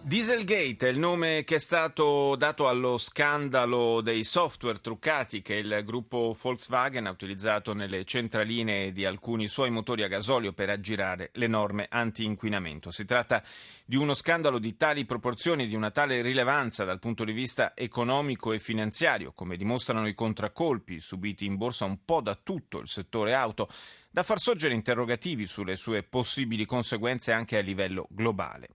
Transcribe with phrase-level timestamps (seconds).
[0.00, 5.82] Dieselgate è il nome che è stato dato allo scandalo dei software truccati che il
[5.84, 11.46] gruppo Volkswagen ha utilizzato nelle centraline di alcuni suoi motori a gasolio per aggirare le
[11.46, 12.90] norme anti-inquinamento.
[12.90, 13.42] Si tratta
[13.84, 18.54] di uno scandalo di tali proporzioni, di una tale rilevanza dal punto di vista economico
[18.54, 23.34] e finanziario, come dimostrano i contraccolpi subiti in borsa un po' da tutto il settore
[23.34, 23.68] auto,
[24.10, 28.68] da far sorgere interrogativi sulle sue possibili conseguenze anche a livello globale.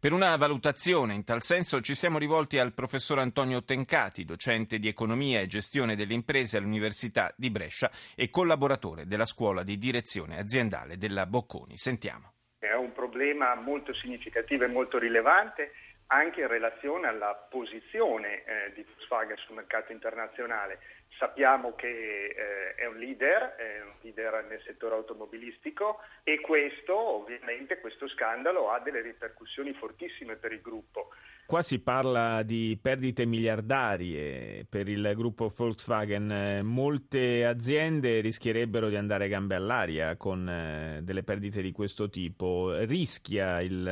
[0.00, 4.86] Per una valutazione in tal senso ci siamo rivolti al professor Antonio Tencati, docente di
[4.86, 10.98] economia e gestione delle imprese all'Università di Brescia e collaboratore della scuola di direzione aziendale
[10.98, 11.76] della Bocconi.
[11.76, 12.34] Sentiamo.
[12.60, 15.72] È un problema molto significativo e molto rilevante
[16.08, 20.78] anche in relazione alla posizione eh, di Volkswagen sul mercato internazionale.
[21.18, 27.80] Sappiamo che eh, è un leader, è un leader nel settore automobilistico e questo, ovviamente,
[27.80, 31.08] questo scandalo ha delle ripercussioni fortissime per il gruppo.
[31.48, 36.60] Qua si parla di perdite miliardarie per il gruppo Volkswagen.
[36.62, 42.76] Molte aziende rischierebbero di andare gambe all'aria con eh, delle perdite di questo tipo.
[42.84, 43.82] Rischia il,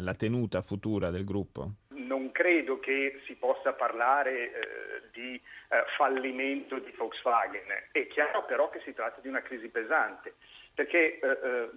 [0.00, 1.61] la tenuta futura del gruppo?
[2.12, 7.64] Non credo che si possa parlare eh, di eh, fallimento di Volkswagen.
[7.90, 10.34] È chiaro però che si tratta di una crisi pesante,
[10.74, 11.70] perché eh, eh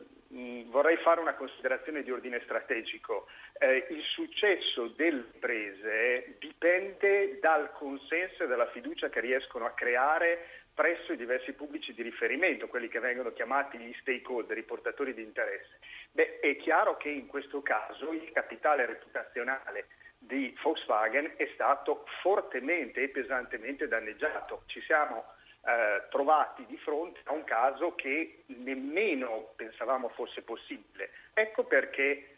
[0.69, 3.27] vorrei fare una considerazione di ordine strategico.
[3.57, 10.63] Eh, il successo delle imprese dipende dal consenso e dalla fiducia che riescono a creare
[10.73, 15.23] presso i diversi pubblici di riferimento, quelli che vengono chiamati gli stakeholder, i portatori di
[15.23, 15.79] interesse.
[16.11, 23.03] Beh, è chiaro che in questo caso il capitale reputazionale di Volkswagen è stato fortemente
[23.03, 24.63] e pesantemente danneggiato.
[24.65, 25.23] Ci siamo
[25.65, 31.09] eh, trovati di fronte a un caso che nemmeno pensavamo fosse possibile.
[31.33, 32.35] Ecco perché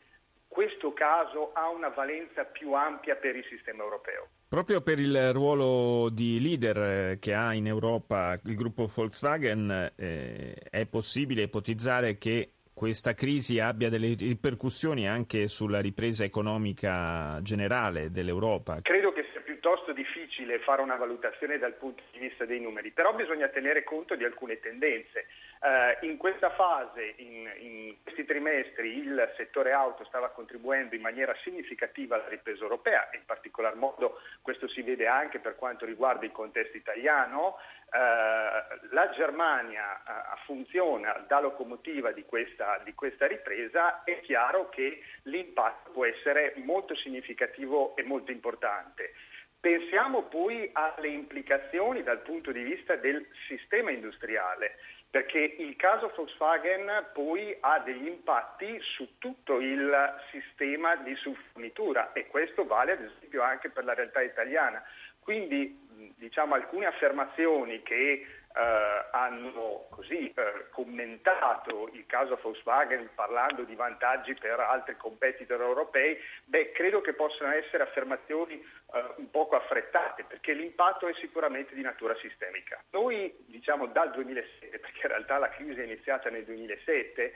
[0.47, 4.29] questo caso ha una valenza più ampia per il sistema europeo.
[4.47, 6.77] Proprio per il ruolo di leader
[7.11, 13.59] eh, che ha in Europa il gruppo Volkswagen, eh, è possibile ipotizzare che questa crisi
[13.59, 18.79] abbia delle ripercussioni anche sulla ripresa economica generale dell'Europa?
[18.81, 19.11] Credo
[19.57, 24.15] piuttosto difficile fare una valutazione dal punto di vista dei numeri, però bisogna tenere conto
[24.15, 25.25] di alcune tendenze.
[25.59, 31.35] Uh, in questa fase, in, in, questi trimestri, il settore auto stava contribuendo in maniera
[31.41, 36.31] significativa alla ripresa europea, in particolar modo questo si vede anche per quanto riguarda il
[36.31, 37.57] contesto italiano.
[37.87, 45.01] Uh, la Germania uh, funziona da locomotiva di questa, di questa ripresa, è chiaro che
[45.23, 49.13] l'impatto può essere molto significativo e molto importante.
[49.59, 54.77] Pensiamo poi alle implicazioni dal punto di vista del sistema industriale,
[55.09, 62.27] perché il caso Volkswagen poi ha degli impatti su tutto il sistema di subfornitura e
[62.27, 64.83] questo vale ad esempio anche per la realtà italiana.
[65.19, 68.25] Quindi diciamo alcune affermazioni che
[68.57, 76.17] eh, hanno così eh, commentato il caso Volkswagen parlando di vantaggi per altri competitor europei,
[76.45, 81.81] beh, credo che possano essere affermazioni eh, un poco affrettate perché l'impatto è sicuramente di
[81.81, 82.81] natura sistemica.
[82.91, 87.33] Noi diciamo dal 2007, perché in realtà la crisi è iniziata nel 2007, eh,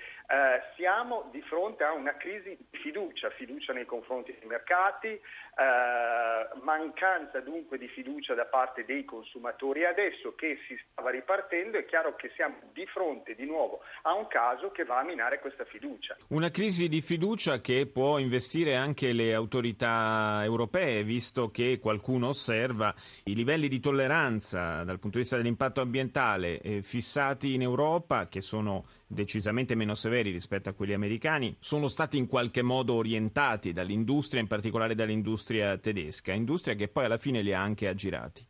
[0.76, 7.40] siamo di fronte a una crisi di fiducia, fiducia nei confronti dei mercati, eh, mancanza
[7.42, 12.32] dunque di fiducia da parte dei consumatori adesso che si stava ripartendo è chiaro che
[12.36, 16.18] siamo di fronte di nuovo a un caso che va a minare questa fiducia.
[16.30, 22.94] Una crisi di fiducia che può investire anche le autorità europee, visto che qualcuno osserva
[23.26, 28.42] i livelli di tolleranza dal punto di vista dell'impatto ambientale eh, fissati in Europa, che
[28.42, 34.42] sono decisamente meno severi rispetto a quelli americani, sono stati in qualche modo orientati dall'industria,
[34.42, 38.48] in particolare dall'industria tedesca, industria che poi alla fine li ha anche aggirati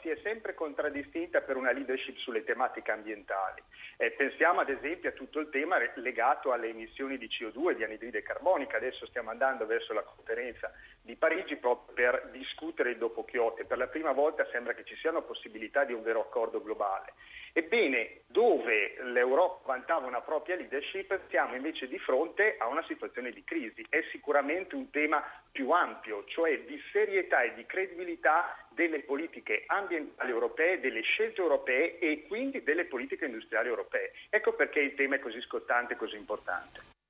[0.00, 3.62] si è sempre contraddistinta per una leadership sulle tematiche ambientali.
[3.96, 7.84] Eh, pensiamo ad esempio a tutto il tema legato alle emissioni di CO2 e di
[7.84, 8.76] anidride carbonica.
[8.76, 10.72] Adesso stiamo andando verso la conferenza
[11.02, 13.64] di Parigi proprio per discutere il dopo Kyoto.
[13.64, 17.14] Per la prima volta sembra che ci siano possibilità di un vero accordo globale.
[17.52, 23.42] Ebbene, dove l'Europa vantava una propria leadership, siamo invece di fronte a una situazione di
[23.42, 23.84] crisi.
[23.88, 29.04] È sicuramente un tema più ampio, cioè di serietà e di credibilità delle
[29.48, 34.12] politiche ambientali europee, delle scelte europee e quindi delle politiche industriali europee.
[34.28, 36.97] Ecco perché il tema è così scottante e così importante.